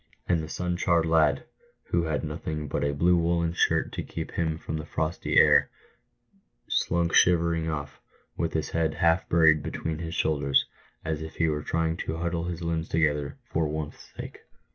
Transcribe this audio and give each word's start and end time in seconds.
And 0.27 0.41
the 0.41 0.49
sun 0.49 0.77
charred 0.77 1.05
lad, 1.05 1.43
who 1.91 2.05
had 2.05 2.23
nothing 2.23 2.67
but 2.67 2.83
a 2.83 2.91
blue 2.91 3.15
woollen 3.15 3.53
shirt 3.53 3.91
to 3.91 4.01
keep 4.01 4.31
him 4.31 4.57
from 4.57 4.77
the 4.77 4.85
frosty 4.87 5.37
air, 5.37 5.69
slunk 6.67 7.13
shivering 7.13 7.69
off, 7.69 8.01
with 8.35 8.53
his 8.53 8.71
head 8.71 8.95
half 8.95 9.29
buried 9.29 9.61
between 9.61 9.99
his 9.99 10.15
shoulders, 10.15 10.65
as 11.05 11.21
if 11.21 11.35
he 11.35 11.47
were 11.47 11.61
trying 11.61 11.97
to 11.97 12.17
huddle 12.17 12.45
his 12.45 12.63
limbs 12.63 12.89
together 12.89 13.37
for 13.43 13.67
warmth's 13.67 14.11
sake. 14.17 14.39